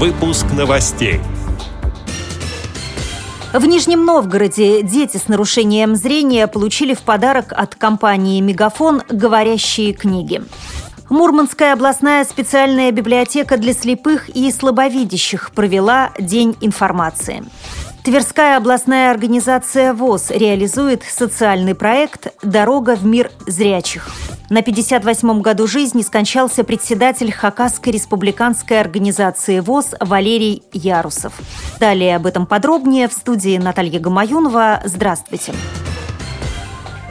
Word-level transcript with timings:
Выпуск 0.00 0.46
новостей. 0.56 1.20
В 3.52 3.66
Нижнем 3.66 4.06
Новгороде 4.06 4.80
дети 4.80 5.18
с 5.18 5.28
нарушением 5.28 5.94
зрения 5.94 6.46
получили 6.46 6.94
в 6.94 7.00
подарок 7.02 7.52
от 7.54 7.74
компании 7.74 8.40
«Мегафон» 8.40 9.02
говорящие 9.10 9.92
книги. 9.92 10.40
Мурманская 11.10 11.74
областная 11.74 12.24
специальная 12.24 12.92
библиотека 12.92 13.58
для 13.58 13.74
слепых 13.74 14.30
и 14.30 14.50
слабовидящих 14.50 15.50
провела 15.50 16.12
День 16.18 16.56
информации. 16.62 17.44
Тверская 18.02 18.56
областная 18.56 19.10
организация 19.10 19.92
ВОЗ 19.92 20.30
реализует 20.30 21.02
социальный 21.02 21.74
проект 21.74 22.28
«Дорога 22.42 22.96
в 22.96 23.04
мир 23.04 23.30
зрячих». 23.46 24.08
На 24.50 24.62
58-м 24.62 25.42
году 25.42 25.68
жизни 25.68 26.02
скончался 26.02 26.64
председатель 26.64 27.30
Хакасской 27.30 27.92
республиканской 27.92 28.80
организации 28.80 29.60
ВОЗ 29.60 29.94
Валерий 30.00 30.64
Ярусов. 30.72 31.34
Далее 31.78 32.16
об 32.16 32.26
этом 32.26 32.46
подробнее 32.46 33.08
в 33.08 33.12
студии 33.12 33.58
Наталья 33.58 34.00
Гамаюнова. 34.00 34.82
Здравствуйте. 34.84 35.52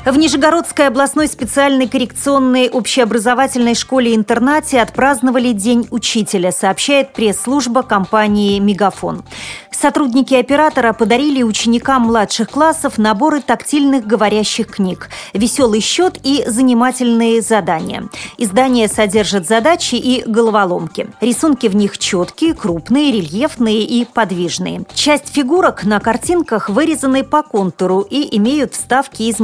В 0.09 0.17
Нижегородской 0.17 0.87
областной 0.87 1.27
специальной 1.27 1.87
коррекционной 1.87 2.67
общеобразовательной 2.67 3.75
школе-интернате 3.75 4.81
отпраздновали 4.81 5.51
День 5.51 5.87
учителя, 5.91 6.51
сообщает 6.51 7.13
пресс-служба 7.13 7.83
компании 7.83 8.57
«Мегафон». 8.57 9.23
Сотрудники 9.71 10.33
оператора 10.33 10.91
подарили 10.91 11.41
ученикам 11.41 12.01
младших 12.01 12.49
классов 12.49 12.97
наборы 12.97 13.39
тактильных 13.39 14.05
говорящих 14.05 14.67
книг, 14.67 15.09
веселый 15.33 15.79
счет 15.79 16.19
и 16.21 16.43
занимательные 16.45 17.41
задания. 17.41 18.09
Издания 18.37 18.89
содержат 18.89 19.47
задачи 19.47 19.95
и 19.95 20.21
головоломки. 20.29 21.07
Рисунки 21.21 21.67
в 21.67 21.77
них 21.77 21.97
четкие, 21.97 22.55
крупные, 22.55 23.13
рельефные 23.13 23.83
и 23.83 24.03
подвижные. 24.03 24.83
Часть 24.93 25.33
фигурок 25.33 25.85
на 25.85 26.01
картинках 26.01 26.67
вырезаны 26.67 27.23
по 27.23 27.41
контуру 27.41 28.01
и 28.01 28.35
имеют 28.35 28.73
вставки 28.73 29.23
из 29.23 29.39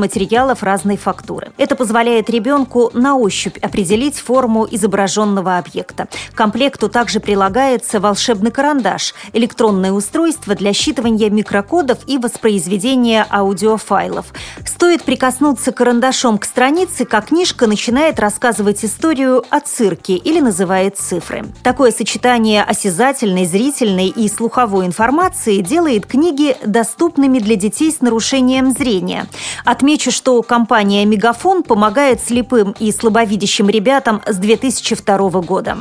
материалов 0.55 0.63
разной 0.63 0.97
фактуры. 0.97 1.51
Это 1.57 1.75
позволяет 1.75 2.29
ребенку 2.29 2.89
на 2.93 3.15
ощупь 3.15 3.57
определить 3.61 4.17
форму 4.19 4.67
изображенного 4.69 5.57
объекта. 5.57 6.07
К 6.33 6.37
комплекту 6.37 6.89
также 6.89 7.19
прилагается 7.19 7.99
волшебный 7.99 8.51
карандаш, 8.51 9.13
электронное 9.33 9.91
устройство 9.91 10.55
для 10.55 10.71
считывания 10.71 11.29
микрокодов 11.29 11.99
и 12.07 12.17
воспроизведения 12.17 13.25
аудиофайлов. 13.29 14.25
Стоит 14.65 15.03
прикоснуться 15.03 15.71
карандашом 15.71 16.37
к 16.37 16.45
странице, 16.45 17.05
как 17.05 17.27
книжка 17.27 17.67
начинает 17.67 18.19
рассказывать 18.19 18.83
историю 18.85 19.43
о 19.49 19.59
цирке 19.59 20.15
или 20.15 20.39
называет 20.39 20.97
цифры. 20.97 21.45
Такое 21.63 21.91
сочетание 21.91 22.63
осязательной, 22.63 23.45
зрительной 23.45 24.07
и 24.07 24.29
слуховой 24.29 24.85
информации 24.85 25.61
делает 25.61 26.05
книги 26.05 26.55
доступными 26.65 27.39
для 27.39 27.55
детей 27.55 27.91
с 27.91 28.01
нарушением 28.01 28.71
зрения. 28.71 29.27
Отмечу, 29.65 30.11
что 30.11 30.34
компания 30.43 31.05
«Мегафон» 31.05 31.63
помогает 31.63 32.21
слепым 32.21 32.75
и 32.79 32.91
слабовидящим 32.91 33.69
ребятам 33.69 34.21
с 34.25 34.37
2002 34.37 35.29
года. 35.41 35.77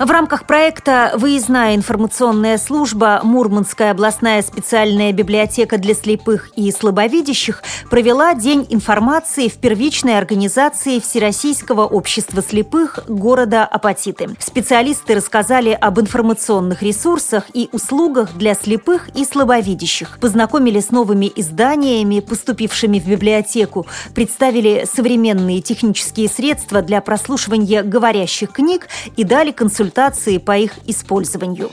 В 0.00 0.10
рамках 0.10 0.46
проекта 0.46 1.12
«Выездная 1.14 1.76
информационная 1.76 2.56
служба» 2.56 3.20
Мурманская 3.22 3.90
областная 3.90 4.40
специальная 4.40 5.12
библиотека 5.12 5.76
для 5.76 5.92
слепых 5.92 6.48
и 6.56 6.72
слабовидящих 6.72 7.62
провела 7.90 8.32
День 8.32 8.66
информации 8.70 9.48
в 9.48 9.58
первичной 9.58 10.16
организации 10.16 11.00
Всероссийского 11.00 11.84
общества 11.84 12.42
слепых 12.42 13.00
города 13.08 13.66
Апатиты. 13.66 14.30
Специалисты 14.38 15.16
рассказали 15.16 15.76
об 15.78 16.00
информационных 16.00 16.82
ресурсах 16.82 17.44
и 17.52 17.68
услугах 17.70 18.32
для 18.32 18.54
слепых 18.54 19.10
и 19.14 19.26
слабовидящих, 19.26 20.18
познакомили 20.18 20.80
с 20.80 20.92
новыми 20.92 21.30
изданиями, 21.36 22.20
поступившими 22.20 23.00
в 23.00 23.06
библиотеку, 23.06 23.86
представили 24.14 24.88
современные 24.90 25.60
технические 25.60 26.30
средства 26.30 26.80
для 26.80 27.02
прослушивания 27.02 27.82
говорящих 27.82 28.52
книг 28.52 28.88
и 29.18 29.24
дали 29.24 29.50
консультации 29.50 29.89
консультации 29.90 30.38
по 30.38 30.56
их 30.56 30.72
использованию. 30.86 31.70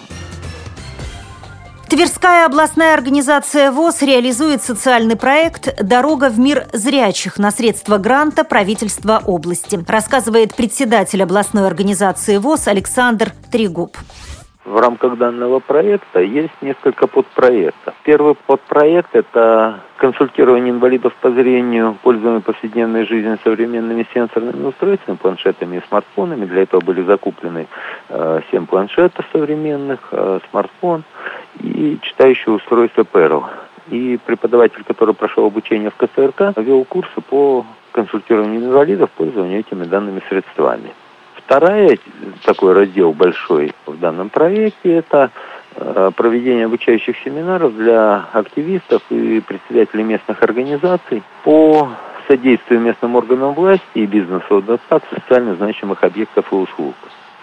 Тверская 1.88 2.46
областная 2.46 2.94
организация 2.94 3.72
ВОЗ 3.72 4.02
реализует 4.02 4.62
социальный 4.62 5.16
проект 5.16 5.82
«Дорога 5.82 6.30
в 6.30 6.38
мир 6.38 6.68
зрячих» 6.74 7.38
на 7.38 7.50
средства 7.50 7.98
гранта 7.98 8.44
правительства 8.44 9.22
области, 9.26 9.80
рассказывает 9.88 10.54
председатель 10.54 11.24
областной 11.24 11.66
организации 11.66 12.38
ВОЗ 12.38 12.68
Александр 12.68 13.34
Тригуб. 13.52 13.98
В 14.68 14.80
рамках 14.80 15.18
данного 15.18 15.60
проекта 15.60 16.20
есть 16.20 16.62
несколько 16.62 17.08
подпроектов. 17.08 17.94
Первый 18.04 18.36
подпроект– 18.36 19.12
это 19.16 19.80
консультирование 19.96 20.74
инвалидов 20.74 21.14
по 21.22 21.32
зрению, 21.32 21.96
пользуемые 22.04 22.42
повседневной 22.42 23.06
жизнью 23.06 23.40
современными 23.46 24.06
сенсорными 24.14 24.66
устройствами, 24.66 25.16
планшетами 25.16 25.78
и 25.78 25.88
смартфонами. 25.88 26.44
Для 26.44 26.64
этого 26.64 26.82
были 26.82 27.02
закуплены 27.04 27.68
э, 28.10 28.42
7 28.52 28.66
планшетов 28.66 29.26
современных, 29.32 30.10
э, 30.12 30.40
смартфон 30.50 31.06
и 31.62 31.98
читающее 32.02 32.54
устройство 32.54 33.04
Perl. 33.04 33.46
И 33.88 34.20
преподаватель, 34.26 34.84
который 34.84 35.16
прошел 35.16 35.46
обучение 35.46 35.92
в 35.92 35.96
КСРК, 35.96 36.58
вел 36.58 36.84
курсы 36.84 37.22
по 37.30 37.66
консультированию 37.94 38.66
инвалидов, 38.66 39.12
пользованию 39.12 39.62
этими 39.62 39.86
данными 39.86 40.22
средствами. 40.28 40.92
Вторая, 41.48 41.98
такой 42.44 42.74
раздел 42.74 43.14
большой 43.14 43.74
в 43.86 43.98
данном 43.98 44.30
проекте, 44.30 44.96
это 44.96 45.32
э, 45.78 46.12
проведение 46.14 46.66
обучающих 46.66 47.16
семинаров 47.24 47.74
для 47.74 48.26
активистов 48.34 49.02
и 49.10 49.40
представителей 49.40 50.04
местных 50.04 50.44
организаций 50.44 51.24
по 51.46 51.88
содействию 52.28 52.82
местным 52.82 53.16
органам 53.16 53.54
власти 53.54 53.86
и 53.94 54.06
бизнесу 54.06 54.58
адаптации 54.58 55.08
социально 55.16 55.56
значимых 55.56 56.04
объектов 56.04 56.52
и 56.52 56.56
услуг 56.56 56.96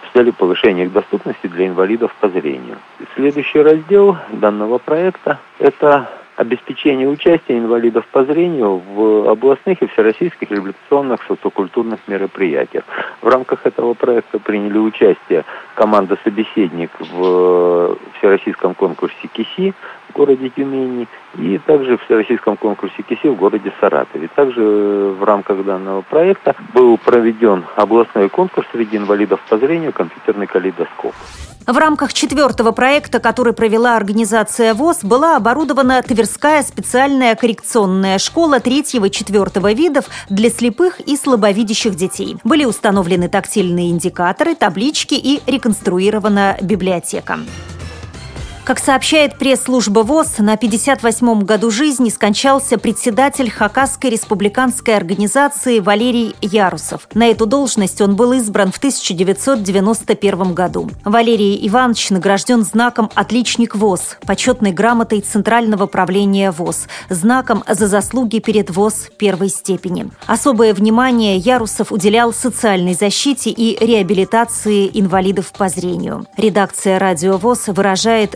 с 0.07 0.13
целью 0.13 0.33
повышения 0.33 0.83
их 0.83 0.93
доступности 0.93 1.47
для 1.47 1.65
инвалидов 1.65 2.13
по 2.19 2.29
зрению. 2.29 2.77
Следующий 3.15 3.59
раздел 3.59 4.17
данного 4.29 4.77
проекта– 4.77 5.39
это 5.57 6.07
обеспечение 6.35 7.07
участия 7.07 7.57
инвалидов 7.57 8.05
по 8.11 8.25
зрению 8.25 8.77
в 8.77 9.29
областных 9.29 9.81
и 9.81 9.87
всероссийских 9.87 10.51
реабилитационных 10.51 11.23
социокультурных 11.27 11.99
мероприятиях. 12.07 12.83
В 13.21 13.27
рамках 13.27 13.65
этого 13.65 13.93
проекта 13.93 14.39
приняли 14.39 14.77
участие 14.77 15.45
команда 15.75 16.17
«Собеседник» 16.23 16.91
в 16.99 17.97
всероссийском 18.17 18.75
конкурсе 18.75 19.27
КИСИ 19.31 19.73
городе 20.15 20.49
Тюмени 20.49 21.07
и 21.37 21.57
также 21.59 21.97
в 21.97 22.03
всероссийском 22.05 22.57
конкурсе 22.57 23.03
КИСИ 23.03 23.27
в 23.27 23.35
городе 23.35 23.71
Саратове. 23.79 24.29
Также 24.35 24.61
в 25.19 25.23
рамках 25.23 25.63
данного 25.63 26.01
проекта 26.01 26.55
был 26.73 26.97
проведен 26.97 27.65
областной 27.75 28.29
конкурс 28.29 28.67
среди 28.71 28.97
инвалидов 28.97 29.39
по 29.49 29.57
зрению 29.57 29.93
«Компьютерный 29.93 30.47
калейдоскоп». 30.47 31.13
В 31.67 31.77
рамках 31.77 32.13
четвертого 32.13 32.71
проекта, 32.71 33.19
который 33.19 33.53
провела 33.53 33.95
организация 33.97 34.75
ВОЗ, 34.75 35.03
была 35.03 35.35
оборудована 35.35 36.03
Тверская 36.03 36.61
специальная 36.61 37.33
коррекционная 37.33 38.19
школа 38.19 38.59
третьего 38.59 39.05
и 39.05 39.11
четвертого 39.11 39.73
видов 39.73 40.05
для 40.29 40.51
слепых 40.51 40.99
и 40.99 41.17
слабовидящих 41.17 41.95
детей. 41.95 42.37
Были 42.43 42.65
установлены 42.65 43.29
тактильные 43.29 43.89
индикаторы, 43.89 44.53
таблички 44.53 45.15
и 45.15 45.41
реконструирована 45.47 46.55
библиотека. 46.61 47.39
Как 48.65 48.79
сообщает 48.79 49.37
пресс-служба 49.37 49.99
ВОЗ, 49.99 50.39
на 50.39 50.55
58-м 50.55 51.45
году 51.45 51.69
жизни 51.69 52.09
скончался 52.09 52.79
председатель 52.79 53.51
Хакасской 53.51 54.09
республиканской 54.09 54.97
организации 54.97 55.77
Валерий 55.77 56.35
Ярусов. 56.41 57.07
На 57.13 57.27
эту 57.27 57.45
должность 57.45 58.01
он 58.01 58.15
был 58.15 58.33
избран 58.33 58.71
в 58.71 58.77
1991 58.77 60.55
году. 60.55 60.89
Валерий 61.03 61.59
Иванович 61.67 62.09
награжден 62.09 62.63
знаком 62.63 63.11
«Отличник 63.13 63.75
ВОЗ», 63.75 64.17
почетной 64.25 64.71
грамотой 64.71 65.21
Центрального 65.21 65.85
правления 65.85 66.49
ВОЗ, 66.49 66.87
знаком 67.11 67.63
за 67.69 67.85
заслуги 67.85 68.39
перед 68.39 68.75
ВОЗ 68.75 69.11
первой 69.19 69.49
степени. 69.49 70.09
Особое 70.25 70.73
внимание 70.73 71.37
Ярусов 71.37 71.91
уделял 71.91 72.33
социальной 72.33 72.95
защите 72.95 73.51
и 73.51 73.77
реабилитации 73.85 74.89
инвалидов 74.91 75.53
по 75.55 75.69
зрению. 75.69 76.25
Редакция 76.35 76.97
«Радио 76.97 77.37
ВОЗ» 77.37 77.67
выражает 77.67 78.35